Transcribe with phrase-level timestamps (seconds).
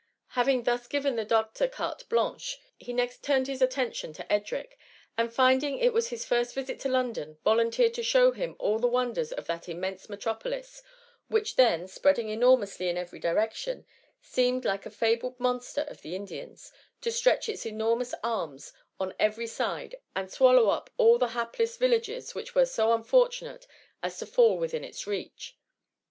[0.29, 2.57] Having thus given the doctor carte blanche.
[2.79, 2.93] THE MUMMY.
[2.93, 4.79] 147 he next turned his attention to Edric,
[5.15, 8.79] and, find ing it was his first visit to London, volunteered to show him all
[8.79, 10.81] the wonders of that immense metropolis,
[11.27, 13.85] which then, spreading enormously in every direction,
[14.23, 16.71] seemed like the fabled monster of the Indians,
[17.01, 21.91] to stretch its enormous arms on every side and swallow up all the hapless vil
[21.91, 23.67] lages which were so unfortunate
[24.01, 25.55] as to fall with in its reach.